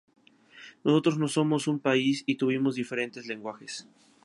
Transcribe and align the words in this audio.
Nosotros 0.83 1.19
no 1.19 1.27
somos 1.27 1.67
un 1.67 1.77
país 1.77 2.23
y 2.25 2.33
tenemos 2.37 2.73
diferentes 2.73 3.27
lenguajes. 3.27 3.87